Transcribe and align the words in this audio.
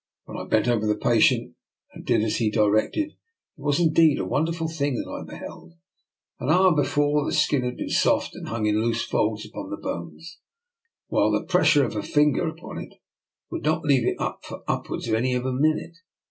When 0.25 0.35
I 0.35 0.45
bent 0.47 0.67
over 0.67 0.87
the 0.87 0.95
patient 0.97 1.53
and 1.93 2.03
did 2.03 2.23
as 2.23 2.37
he 2.37 2.49
directed, 2.49 3.09
it 3.11 3.17
was 3.61 3.79
indeed 3.79 4.17
a 4.17 4.25
wonder 4.25 4.51
ful 4.51 4.67
thing 4.67 4.95
that 4.95 5.07
I 5.07 5.23
beheld. 5.23 5.73
An 6.39 6.49
hour 6.49 6.75
before 6.75 7.23
the 7.23 7.31
skin 7.31 7.61
had 7.63 7.77
been 7.77 7.89
soft 7.91 8.33
and 8.33 8.47
hung 8.47 8.65
in 8.65 8.81
loose 8.81 9.05
folds 9.05 9.45
upon 9.45 9.69
the 9.69 9.77
bones, 9.77 10.39
while 11.09 11.29
the 11.29 11.45
pressure 11.45 11.85
of 11.85 11.95
a 11.95 12.01
finger 12.01 12.47
upon 12.47 12.79
it 12.79 12.95
would 13.51 13.61
not 13.61 13.85
leave 13.85 14.07
it 14.07 14.17
for 14.41 14.63
upwards 14.67 15.07
of 15.07 15.13
a 15.13 15.51
minute. 15.51 15.97